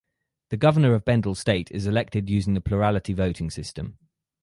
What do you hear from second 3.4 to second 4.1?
system.